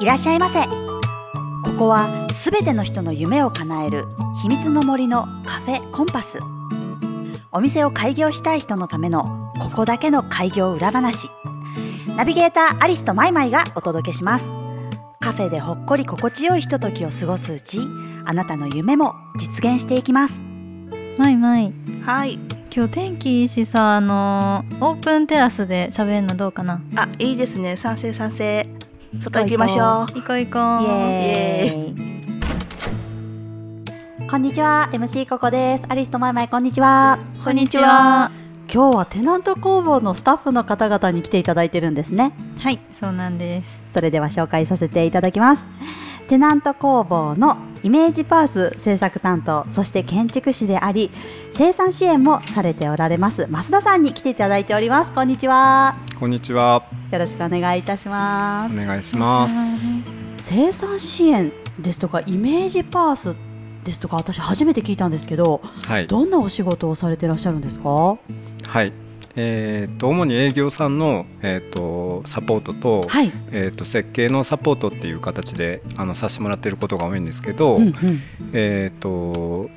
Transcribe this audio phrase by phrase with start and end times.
[0.00, 0.64] いらっしゃいませ。
[0.64, 4.04] ここはすべての人の夢を叶える
[4.42, 6.38] 秘密の森のカフェコンパス。
[7.52, 11.30] お店を開業したい人のためのここだけの開業裏話。
[12.16, 14.44] ナビゲーターアリスとマイマイがお届けします。
[15.20, 17.78] カフェでほっこり心地よいひとときを過ごすうち
[18.26, 20.43] あなたの夢も実現していきます。
[21.16, 21.72] まいまい
[22.04, 22.40] はい。
[22.74, 26.80] 今日天気いいしさあのオープンテラスで喋るのどうかな？
[26.96, 27.76] あ、いいですね。
[27.76, 28.68] 賛成賛成。
[29.20, 30.12] 外行きましょう。
[30.12, 30.82] 行こう行こう。
[30.82, 32.00] イエー
[34.26, 34.28] イ。
[34.28, 34.88] こんにちは。
[34.92, 35.84] MC ココです。
[35.88, 36.48] アリスとマイマイ。
[36.48, 37.20] こんにちは。
[37.44, 38.32] こんにちは。
[38.72, 42.32] 今日はテナント工房のスタッフの方々に来ていただいてるんですね。
[42.58, 43.92] はいそうなんです。
[43.92, 45.68] それでは紹介させていただきます
[46.28, 51.10] テナント工房のイメージパース制作担当そして建築士であり
[51.52, 56.84] 生産支援もされておられます増田さんに来ていただいておりますこんにちはこんにちは。
[57.10, 59.54] よろしくお願いいたしまおす願いします。
[60.38, 63.36] 生産支援ですとかイメージパース
[63.84, 66.06] ですとか私初めて聞いたんですけどはい。
[66.06, 68.16] どんなお仕事をされてらっしゃるんですか？
[68.66, 68.92] はい。
[69.36, 77.94] えっ、と主に営業さんのえっ、とサポートと、はい、えっ、と設計のサポートっていう形であのさせてもらっていることが多いんですけど、うんうん、
[78.52, 79.68] えっ、と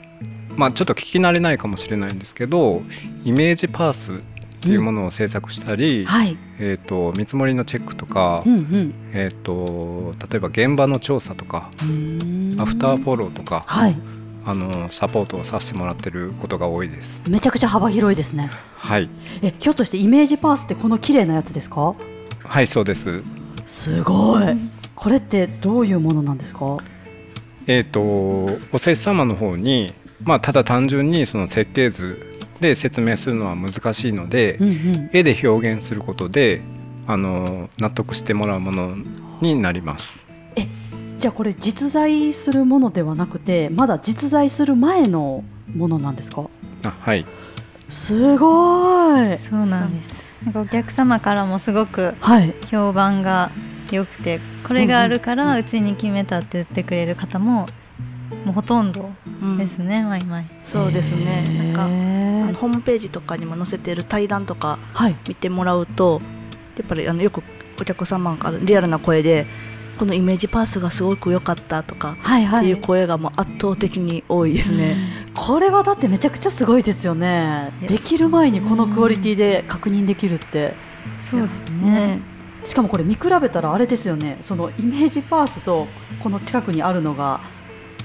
[0.56, 2.82] まあちょっと聞き慣れないかもしれないんですけど、
[3.24, 8.94] イメージパースっていうものを制作したり、はい、えっ、と見積もりのチェックとか、うんうん。
[9.14, 12.62] えっ、と例えば現場の調査とか、うーん。
[12.62, 13.96] アフターフォローとか、はい
[14.50, 17.22] あのサポートをさせてもらってることが多いです。
[17.30, 19.10] めちゃくちゃ幅広いですねはい。
[19.42, 21.94] えひょっとしてイメージパースってこの綺麗なやつですか？
[22.46, 23.22] はい、そうです。
[23.66, 24.44] すごい
[24.96, 26.78] これってどういうものなんですか？
[27.68, 28.00] えー、と
[28.72, 36.62] お施主様の方に、まあ、ただ単純にその設計図で説明するのは難しいので、うんうん絵で表現することで
[37.06, 38.96] あの納得してもらうもの
[39.42, 40.26] になります。
[41.20, 45.44] じゃあこれ実在するものではなくてまだ実在する前の
[45.76, 46.46] ものなんですか？
[46.84, 47.26] あはい、
[47.90, 49.38] すごい。
[49.50, 50.16] そうなんです。
[50.46, 52.54] なんかお客様からもすごくはい。
[52.70, 53.52] 評判が
[53.92, 57.66] 良くてこれがあるからうちに決めたって言ってくれる方も
[58.46, 59.12] もうほとんど
[59.42, 59.58] うん。
[59.58, 61.44] ですね、マイマイそうですね。
[61.58, 65.16] なんかホームページとかにも載せている対談とかはい。
[65.28, 66.22] 見てもらうと、
[66.78, 67.42] やっぱりあのよく
[67.82, 69.48] お客様からリアルな声で。
[69.98, 72.60] このイメージパースがすごく良かったとかはいはい。
[72.62, 74.96] っていう声がもう圧倒的に多いですね。
[75.34, 77.74] これはだってめちゃくちゃすごいですよね。
[77.88, 80.76] できる前にこのクオリティで確認できるって。
[81.30, 81.92] そうですね。
[82.18, 82.22] ね、
[82.64, 84.38] しかもこれ見比べたらあれですよね。
[84.42, 85.88] そのイメージパースと
[86.22, 87.42] この近くにあるのが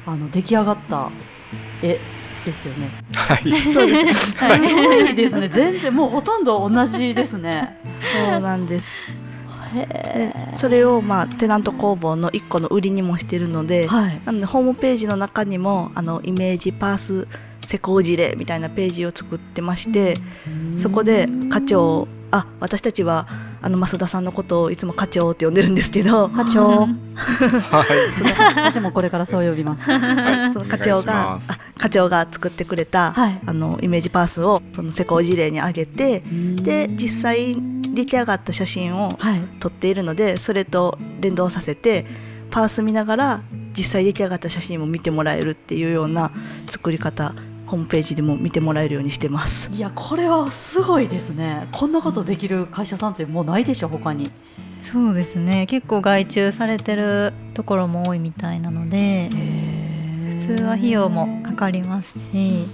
[0.07, 1.11] あの出来上がった
[1.83, 2.01] 絵
[2.45, 2.91] ですよね。
[3.15, 4.33] はい、そうです。
[4.39, 5.49] すごいですね。
[5.49, 7.79] 全然もうほとんど同じですね。
[8.31, 8.85] そうなんです。
[10.59, 14.21] それをまあテナント工房の一個の売りにもしてるので、はい。
[14.25, 17.27] なのでホームページの中にもあのイメージパース
[17.67, 20.15] 施工事例みたいなページを作ってまして、
[20.79, 23.27] そこで課長あ私たちは
[23.63, 26.29] あの増田さんのことをいつも課長って呼んでるんですけど。
[26.29, 26.81] 課長。
[26.81, 29.85] はい、 私もこれからそう呼びます。
[29.85, 31.39] その課長が
[31.79, 33.41] 課長が作ってくれた、はい。
[33.47, 37.57] あのイメージパースをその施工事例に上げてで実際
[37.95, 39.43] 出来上がった写真をはい。
[39.61, 42.05] 撮っているのでそれと連動させて
[42.51, 43.41] パース見ながら
[43.77, 46.33] 実際出来上がった写真も見てもらえるっていうような
[46.71, 47.35] 作り方
[47.73, 49.71] ホームページでも見てもらえるようにしてます。
[49.73, 51.69] いやこれはすごいですね。
[51.73, 54.31] こんなことできる会社さんってもうないでしょ他に。
[54.83, 55.65] そうですね。
[55.67, 59.31] 結構外注されてるところも多いみたいなので
[60.47, 62.69] 普通は費用もかかりますし。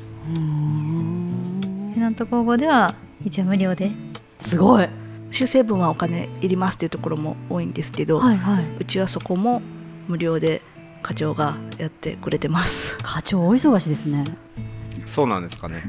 [1.95, 3.93] テナント工房では一応無料で。
[4.41, 4.89] すごい
[5.31, 8.65] 修正分はお金いりますっていうところも多いんですけど、はいはい。
[8.81, 9.63] うちはそこも
[10.09, 10.61] 無料で
[11.05, 12.97] 課長がやってくれてます。
[13.01, 14.25] 課長お忙しですね
[15.07, 15.83] そうなんですかね。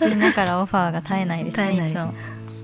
[0.00, 1.90] みんなからオファーが絶えないですね絶えない。
[1.90, 2.14] いつも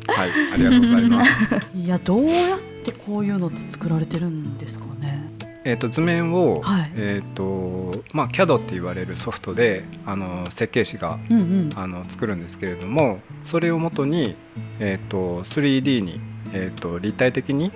[0.08, 1.30] はい、ありがとうございます。
[1.74, 5.24] いやどうやってこういうのって作られてるんですかね。
[5.64, 6.92] えっと図面を、はい。
[6.94, 11.70] えっ、とまあ CAD って言われるソフトであの設計士がうんうん。
[11.74, 14.36] あの作るんですけれどもそれをもとに、
[14.78, 16.20] えー、と 3D に、
[16.52, 17.72] えー、と立体的に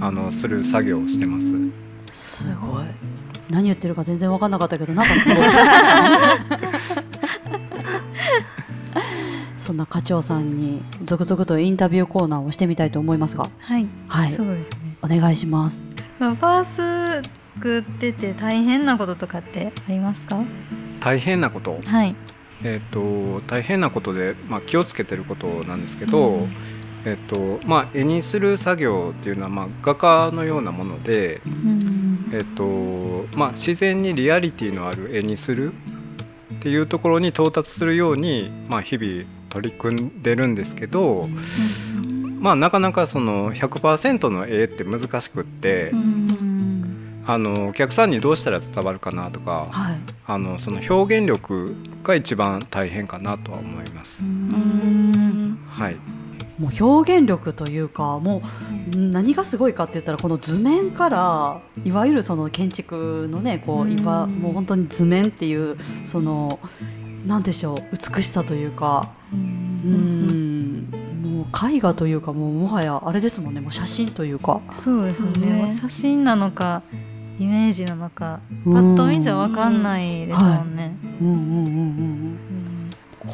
[0.00, 1.52] あのする作業をしてます。
[2.12, 2.84] すごい
[3.50, 5.38] 何言ってるか全然分かんなかったけどなんかすごい。
[9.56, 14.32] そんな課長さんに続々とインタビューコーナーをしてみたいと思いますがはい、はい。
[14.32, 15.84] そうですね、お願いします。
[16.18, 20.40] まあ、パース作ってて大変なこととかってありますか？
[21.00, 21.80] 大変なこと？
[21.84, 22.14] はい。
[22.62, 26.48] えー、と大変なことで、まあ、気をつけてることなんですけど、
[27.04, 27.26] えー
[27.60, 31.40] とまあ、絵にする作業っていうのは、まあ、画家のようなもので、
[32.32, 35.72] えーとまあ、自然にリアリティのある絵にする
[36.54, 41.26] っていうところに到達するように、まあ、日々取り組んでるんですけど、
[42.38, 45.92] まあ、なかなかその100%の絵って難しくって。
[47.30, 54.22] あのお客さんにどうしたら伝わるかなとか、はい、あのその表現力が一番大変かなとは思います。
[55.68, 56.17] はい
[56.58, 58.42] もう表現力というかも
[58.94, 66.58] う何がすごいかって言ったらこの図面からいわゆるその建築のねこう今もう本当に図面っていうその
[67.26, 67.76] 何でしょう
[68.14, 70.88] 美しさというかうん。
[71.22, 74.60] もう絵画というかもうもはやあれですもんねもう写真というか。
[74.84, 76.82] そうですね、写真なのか
[77.38, 80.96] イメージなのかパッと見じゃ分かんないですもんね。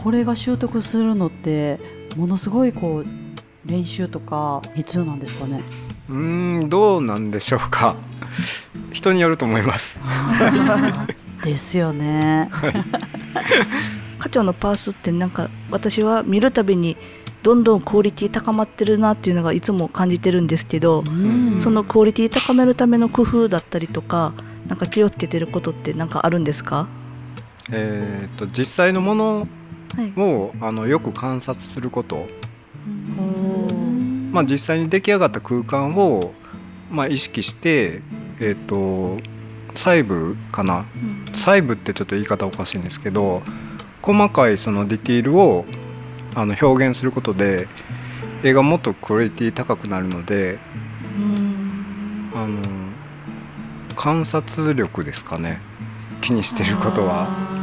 [0.03, 1.79] これが習得するのって
[2.17, 5.63] ものすごいこう練習とか必要なんですかね？
[6.09, 7.97] うんどうなんでしょうか。
[8.93, 9.99] 人によると思います。
[11.43, 12.51] ですよね。
[14.19, 16.97] 課長のパースってなんか私は見るたびに
[17.43, 21.05] どんどんクオリティ高まってるなっていうのがいつも感じてるんですけど、
[21.61, 24.33] そのクオリティ高めるための工夫だったりとか
[24.67, 26.87] なんか気をつけてることって何かあるんですか？
[27.71, 29.49] えーと、実際のもの
[30.17, 32.27] を、はい、あのよく観察すること、
[34.31, 36.33] まあ、実際に出来上がった空間を、
[36.91, 38.03] まあ、意識して、
[38.41, 39.19] えーと、
[39.75, 43.43] 細部かな、うん、細部ってちょっと言い方おかしいんですけど
[44.03, 45.65] 細かいそのディティールを
[46.35, 47.69] あの表現することで
[48.43, 50.59] 映画もっとクオリティ高くなるので、
[52.35, 52.61] あの
[53.97, 55.63] 観察力ですかね。
[56.21, 57.54] 気にしてることは。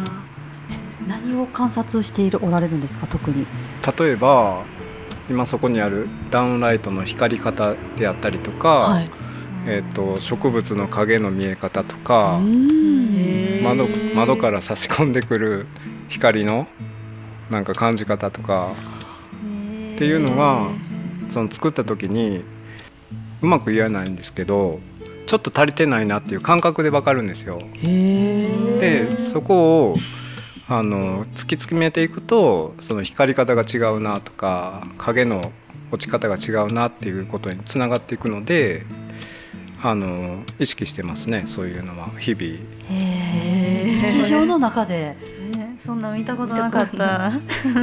[1.41, 3.07] 何を観察しているおられるんですか？
[3.07, 3.47] 特に。
[3.97, 4.63] 例えば
[5.29, 9.09] 今そこにあるダウンライトの光り方であったりとか、はい、
[9.65, 12.39] えーと、植物の影の見え方とか
[13.63, 15.67] 窓窓から差し込んでくる
[16.09, 16.67] 光の
[17.49, 18.73] なんか感じ方とか
[19.95, 20.67] っていうのが
[21.29, 22.43] その作った時に
[23.41, 24.79] うまく言えないんですけど
[25.27, 27.61] ちょっと足りてないなっていう感覚で分かるんですよ。
[27.83, 29.95] でそこを
[30.67, 35.51] あの突き詰めていくとその光り方が違うなとか影の
[35.91, 38.85] 落ち方が違うなっていうことにつながっていくので
[39.83, 42.59] あの意識してますねそういうのは日々。
[43.99, 45.17] 日常の中で。
[45.83, 47.33] そんな見たことなかった。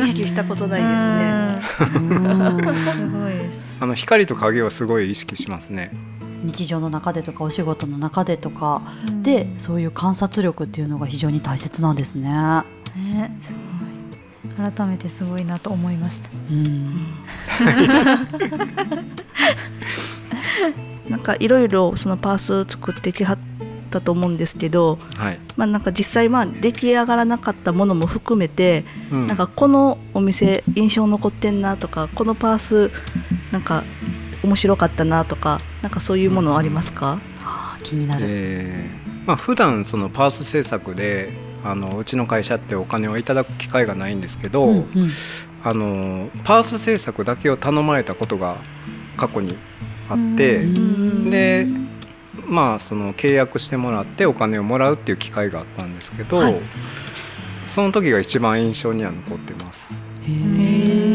[0.04, 2.94] 意識したことないですね。
[2.94, 3.68] すごいです。
[3.80, 5.92] あの光と影はすごい意識しますね
[6.42, 8.82] 日常の中でとかお仕事の中でとか
[9.22, 12.30] で、うん、そういう観察力っていうのが非常に大切なんですね。
[12.96, 14.72] ねすごい。
[14.72, 16.30] 改めてすごいなと思いました。
[16.50, 17.06] うん、
[21.10, 23.38] なんかいろいろそのパース作ってきはっ
[23.88, 32.92] ったと思うんですけど、はい、まあ、なんか実際まあ出来上がらなかったものも含めて、うん、なんかこのお店印象残ってんなとかこのパース
[33.50, 33.82] なんか
[34.42, 45.10] 面白かったなとかなんかそういうものありますか、うん、あ気になる、えーまあ普段そのパース制作であのうちの会社ってお金をいただく機会がないんですけど、うんうん、
[45.62, 48.56] あのパース制作だけを頼まれたことが
[49.18, 49.58] 過去に
[50.08, 51.66] あってで
[52.46, 56.58] まあその契約してもらってお金をもらうっていう機会があったんですけど、はい、
[57.66, 59.92] その時が一番印象には残ってます。
[60.26, 61.07] へ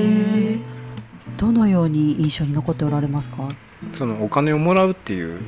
[1.43, 3.49] どのように印象に残っておられますか？
[3.95, 5.41] そのお金をもらうっていう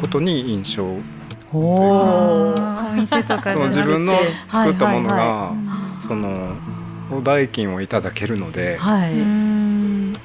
[0.00, 0.84] ことに印象
[1.52, 2.54] おお
[2.96, 4.12] 店とか自分の
[4.50, 5.52] 作ったものが、
[6.08, 6.56] その
[7.12, 9.12] お代金をいただけるので、はい、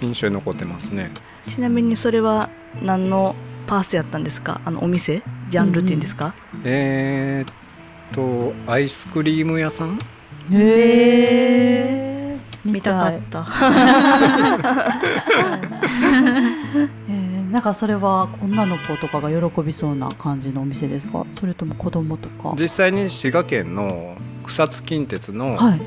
[0.04, 1.12] 印象に残ってますね。
[1.48, 2.50] ちなみにそれは
[2.82, 3.36] 何の
[3.68, 4.60] パースやったんですか？
[4.66, 5.22] あのお店？
[5.52, 7.54] ジャンルっていうんですか、うん、えー、っ
[8.66, 10.00] とアイスクリーム屋さん？
[10.52, 10.58] へ
[12.10, 12.12] え
[12.65, 13.46] 見たかった、
[17.10, 21.25] えー、なんかそれは女の子とかが喜びそうな感じのお店ですか？
[21.36, 22.55] それとも子供とか？
[22.58, 24.15] 実際に滋賀県の
[24.46, 25.82] 草津近鉄の、はい、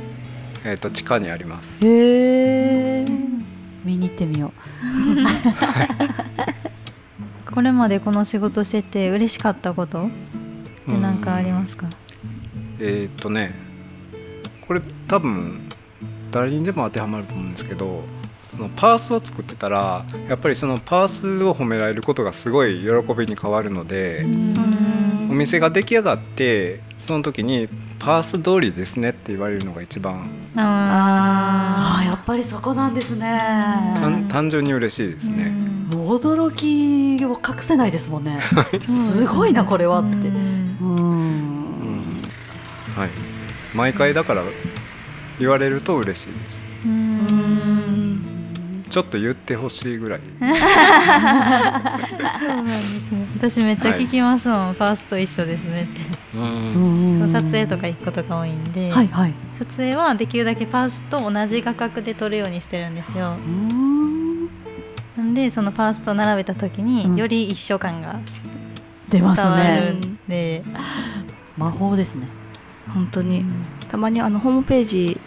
[0.64, 1.78] えー、と地下にあります。
[1.86, 3.04] へえ
[3.84, 4.52] 見に行ってみよう、
[7.54, 10.02] これまでこの仕事してて嬉しかったこと？
[10.02, 11.86] って何かありますか？
[12.80, 13.54] えー、っとね
[14.66, 15.68] これ多分
[16.36, 18.02] 誰にでも当てはまると思うんですけど
[18.50, 24.26] そのパースを作ってたらやっぱりそのパースを褒められることがすごい喜びに変わるので
[25.30, 33.38] お店が出来上がってその時にパース通りですねって言われるのが一番あああやっぱりそこなんですね。
[33.94, 35.56] 単単純に嬉しいですね。
[35.90, 38.40] 驚きを隠せないですもんね。
[38.86, 40.28] すごいなこれはって。
[40.28, 42.22] うん。
[42.94, 43.10] はい、
[43.74, 44.42] 毎回だから
[45.38, 46.36] 言われると嬉しいです。
[46.84, 48.22] うん。
[48.88, 50.20] ちょっと言ってほしいぐらい。
[50.20, 50.60] そうな
[52.62, 53.26] んですね。
[53.36, 56.00] 私めっちゃ聞きますもん、ファースト一緒ですねって。
[56.34, 57.32] うん。
[57.32, 59.34] 撮影とか行くことが多いんで、はいはい。
[59.58, 63.36] 撮影はできるだけパースと同じ画角で撮るようにしてるんですよ。
[63.36, 64.46] うん。
[65.16, 66.86] なんでそのパースと並べた時うん。
[66.86, 68.20] により一緒感が
[69.08, 70.62] 出ます伝わるねんで、
[71.58, 72.28] 魔法ですね。
[72.94, 73.44] 本当に
[73.90, 75.20] たまにあのホームページ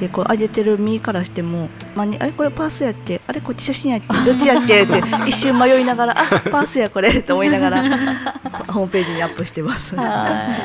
[0.00, 7.82] でこう上げてる身からしても、まあに、あれこれパースやってあれこっち写真やって どっちやってって一瞬迷いながらあパースやこれと思いながら
[8.68, 9.94] ホームページにアップしてます。
[9.96, 10.06] はい。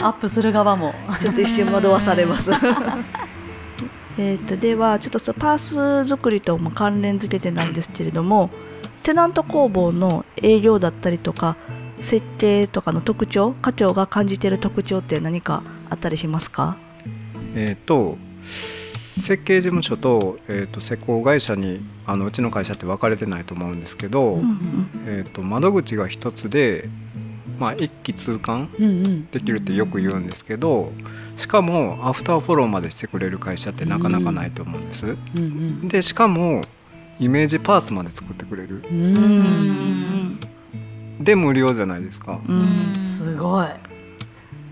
[0.03, 0.93] アップする側も。
[1.21, 2.51] ちょっと一瞬惑わされます。
[4.17, 8.49] えーとではちょっとそのパース作りとも関連付けてなんですけれども
[9.03, 11.55] テナント工房の営業だったりとか
[12.01, 16.75] 設計とかの特徴課長が感じている特徴って何かあったりしますか？
[17.55, 18.17] えっ、と
[19.19, 26.89] 設計事務所と,、えー、と施工会社にあのうちの会社って分かれてないと思うんですけど、うんうんえー、と窓口が一つで、
[27.59, 29.25] まあ、一気通貫うんうん。
[29.27, 30.91] できるってよく言うんですけど
[31.37, 35.05] しかもアフターフォローまでしてくれる会社ってなかなかないと思うんです。
[35.37, 36.61] うんでしかも
[37.19, 38.83] イメージパーツまで作ってくれる。
[38.89, 39.17] うん。
[39.17, 39.41] ううん
[40.33, 40.39] ん。
[41.19, 42.39] で無料じゃないですか。
[42.47, 42.95] うん。
[42.99, 43.67] すごい。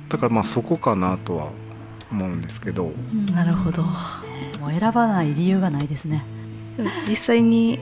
[0.10, 1.52] だからまあそこかなとは
[2.12, 2.92] 思うんですけど。
[3.34, 3.84] なるほど。
[3.84, 6.24] もう選ばない理由がないですね。
[7.08, 7.80] 実際に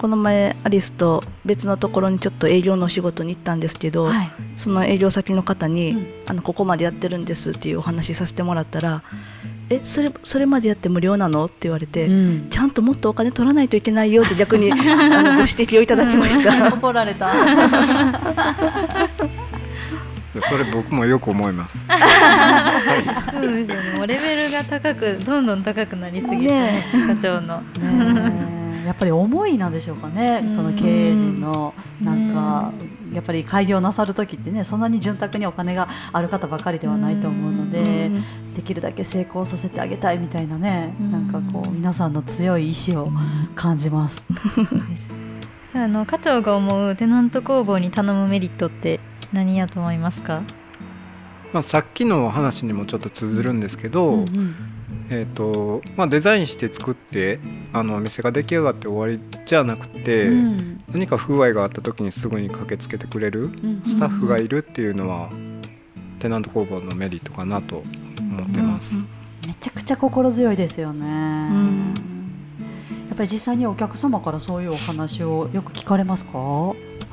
[0.00, 4.32] この前アリスと別のところにちょっと営業のお仕事に行ったんですけど、はい。
[4.56, 6.06] その営業先の方に、うん。
[6.26, 9.02] あのここまでやってるんですっていうお話しさせてもらったら
[9.70, 12.48] 「えそれそれまでやって無料なの?」って言われて、うん。
[12.50, 16.68] ちゃんともっとお金取らないといけないよって逆にあのご指摘をいただきました。
[16.74, 17.32] 怒られた
[20.40, 21.78] それ僕もよく思います。
[23.32, 23.90] そうですよね。
[23.96, 27.62] もうレベルが高くどんどん高くなりすぎて、ね課長の。
[28.86, 30.54] やっぱり思いなんでしょうかねうん。
[30.54, 32.72] その経営陣のなんか
[33.12, 38.10] やっぱり開業なさる時ってねそんなに潤沢にお金がある方ばかりではないと思うので
[38.56, 41.12] できるだけ成功させてあげたいみたいなねうん。
[41.12, 43.10] なんかこう皆さんの強い意志を
[43.54, 44.24] 感じます。
[45.74, 49.00] あの課長が思うテナント工房に頼むメリットって
[49.32, 50.42] 何やと思いますか？
[51.52, 54.54] まあ、さっきの話にもちょっと通ずるんですけど、うんうん。
[55.10, 57.40] えーとまあ、デザインして作って
[57.72, 60.78] あのお店が出来上がって終わりじゃなくて、うん。
[60.92, 65.28] 何か不具合があった時にすぐに駆けつけてくれるうんスタッフがいるっていうのは、
[66.18, 67.82] テナント工房のメリットかなと
[68.20, 68.96] 思ってます。
[69.46, 71.06] めちゃくちゃ心強いですよね。
[71.06, 71.94] ん。
[73.08, 76.38] やっぱり実際にお客様からそういうお話をよく聞かれますか？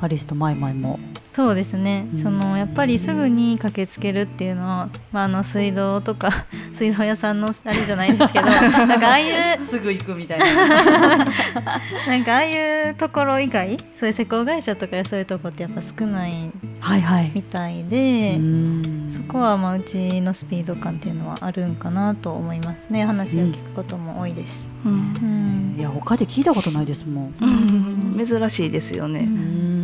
[0.00, 0.98] アリスとマイマイも。
[1.34, 8.46] そうですね、うんそのやっぱりすぐに駆けつけるっていうのは、まあ、あの水道とか 水道屋さんのあれじゃないですけど
[8.86, 10.46] なんかああいうすぐ行くみたいな。
[11.18, 12.50] なんかああい
[12.90, 17.30] うところ以外そういう施工会社とかそういうとこってやっぱ少ないはいはい。
[17.34, 18.82] みたいで、うん
[19.26, 24.66] そこはまあうちのスピード感っていうのはあるんかなと思いますね話を聞くことも多いです。
[24.84, 27.34] うんうんいや他で聞いたことないですもん。
[27.40, 29.20] うん珍しいですよね。
[29.20, 29.79] うん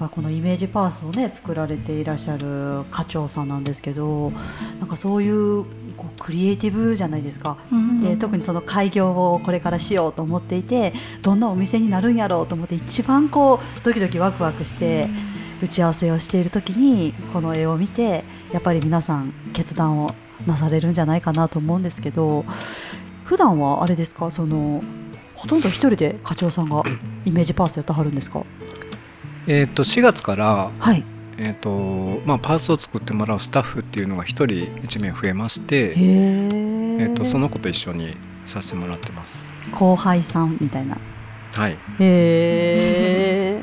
[0.00, 4.32] ぱこのイメージパースをね作られていらっしゃる課長さんなんですけど
[4.80, 5.64] なんかそういう
[5.96, 7.58] こうクリエイティブじゃないですか。
[7.70, 8.00] うん。
[8.00, 15.08] で特にその開業をこれからしようと思っていてどんなお店になるんやろうと思って一番こうドキドキワクワクして
[15.62, 20.10] 打ち合わせをしている時にこの絵を見てやっぱり皆さん決断を
[20.46, 22.46] なされるんじゃないかなと思うんですけど
[23.24, 24.30] 普段はあれですか？
[24.30, 24.82] その
[25.34, 26.82] ほとんど一人で課長さんが
[27.24, 28.42] イメージパースやってはるんですか？
[29.46, 31.02] えー、と4月から、はい。
[31.42, 34.44] えーとまあ、パーツを作ってもらうスタッフっていうのが1人
[34.82, 39.46] 1名増えまして、えー、とその子と一緒にさせてもらってます。
[39.72, 40.98] 後輩さんみたいな。
[41.54, 43.62] はい、へえ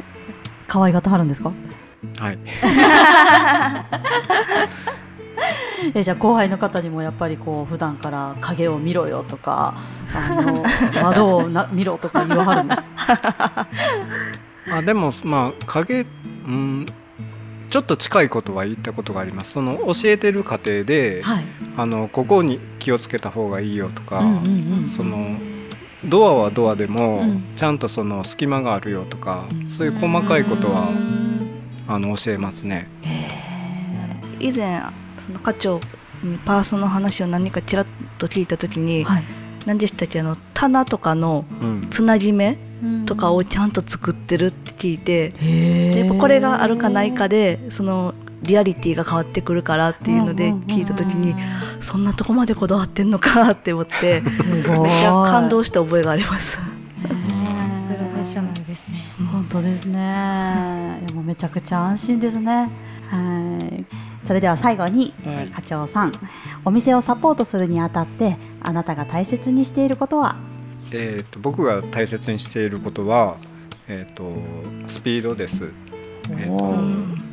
[0.67, 1.51] 可愛がってはるんですか？
[2.19, 2.39] はい、
[5.93, 9.75] えじゃあ後輩の方にもやっぱりこう普段から影を見ろよとか
[10.15, 10.63] あの
[11.03, 13.67] 窓をな見ろとか言わはるんですか？
[14.71, 16.05] あでもまあ影
[16.47, 16.85] うん
[17.69, 19.51] ちょっと近いことは言ったことがあります。
[19.51, 21.45] その教えてる過程で、はい。
[21.75, 24.39] あのここに気をつけた方がいいよとか、うんうんう
[24.87, 25.37] んその
[26.05, 27.43] ドアはドアでも、うん。
[27.57, 29.69] ちゃんとその隙間があるよとか、うん。
[29.69, 31.41] そういう細かいことはうん。
[31.87, 32.87] あの教えますね。
[34.39, 34.81] 以前
[35.25, 35.81] その課長
[36.23, 37.85] にパースの話を何かちらっ
[38.17, 39.23] と聞いた時に、はい。
[39.65, 40.21] 何でしたっけ？
[40.21, 41.87] あの棚とかのうん。
[41.91, 42.51] つなぎ目？
[42.51, 42.66] うん
[43.05, 45.33] とかをちゃんと作ってるって聞いて、
[45.97, 51.35] やっぱこれがあるかないかでそのリアリティが変わってくるからっていうので聞いた時に、
[51.81, 56.57] そんなとこまでこだわってんのかって思ってすめっごいちゃ感動した覚えがあります。
[56.57, 56.63] プ
[57.09, 61.01] ロフェッショナルですね本当ですね。
[61.07, 62.69] でもめちゃくちゃ安心ですね。
[63.09, 63.85] はい。
[64.23, 66.11] それでは最後に、えー課長さん、
[66.65, 70.35] お店をサポートするにあたって、あなたが大切にしていることは？
[70.91, 73.37] えー、と僕が大切にしていることは、
[73.87, 74.31] えー、と
[74.89, 75.71] スピードです、
[76.31, 77.27] えーと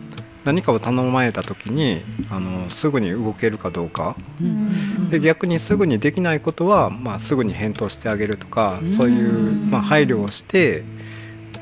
[0.45, 9.33] 何かを頼まれた時にあのすぐに動けるかどうかうんで逆にすぐにできないことは、まあ、すぐに返答してあげるとかうんそういう、
[9.67, 10.85] まあ、配慮をして、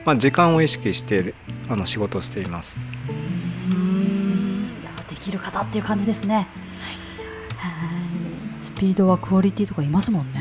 [0.04, 1.34] まあ、時間を意識して
[1.68, 2.76] あの仕事をしています。
[2.78, 2.82] い
[4.84, 6.34] やできる方っていう感じですね。
[6.34, 6.46] はい。
[8.60, 10.40] スピードはクオリティとかいますもんね。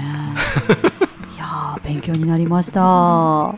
[1.52, 3.56] いやー勉強になりました。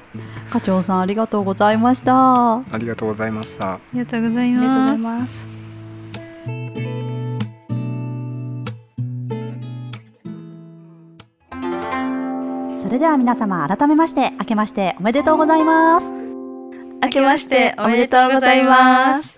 [0.50, 2.56] 課長さんありがとうございました。
[2.56, 3.74] ありがとうございました。
[3.74, 5.46] ありがとうございありがとうごますざいます。
[12.82, 16.12] それでは皆様改めまして明けましておめでとうございます。
[17.04, 19.38] 明けましておめでとうございます。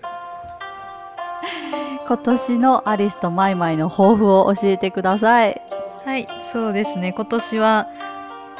[2.08, 5.60] 今年のアリスとマイマイの抱負を教えてください。
[6.06, 7.88] はいそうですね今年は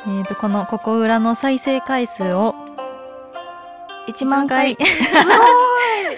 [0.06, 2.54] えー、とこの「ここ裏」の再生回数を
[4.06, 4.76] 一万回。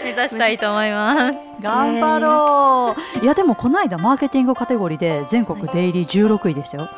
[0.05, 3.25] 目指したいと思います 頑張ろう。
[3.25, 6.89] いやでもこの間マーケティングカテゴリーで全国デイリー16位でしたよ。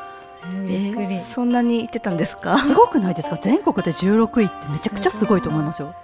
[0.66, 2.58] びっくり、えーそんなに言ってたんですか？
[2.58, 3.36] すごくないですか？
[3.36, 5.94] 全国で16位ってめちゃくちゃすごいと思いますよ。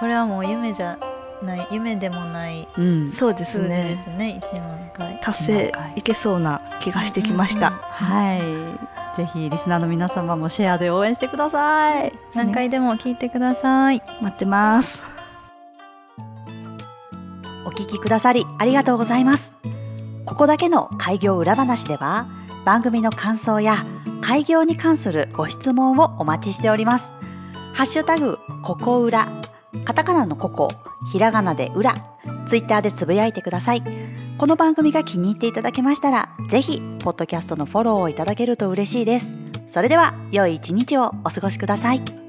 [0.00, 0.96] これはもう夢じゃ
[1.42, 3.12] ない夢でもないうん。
[3.12, 4.00] そうです数字でね。
[4.02, 7.70] すね1万回達成いけそうな気がしてきました。
[7.70, 8.40] はい。
[9.16, 12.12] ぜひリスナーの皆様もシェアで応援してください。
[12.34, 15.02] 何回でも聞いてください待ってます。
[17.66, 19.52] お聞きくださりありがとうございます。
[20.26, 22.26] ここだけの開業裏話では
[22.64, 23.84] 番組の感想や
[24.20, 27.12] 開業に関するご質問をお待ちしております。
[27.72, 29.28] ハッシュタグここ裏
[29.84, 30.68] カタカナのここ
[31.12, 31.94] ひらがなで裏
[32.48, 33.82] ツイッターでつぶやいてください。
[34.36, 39.28] この番組が気に入っていただけましたらぜひポッドキャストのフォローをいただけると嬉しいです。
[39.68, 42.23] それでは良い一日をお過ごしください。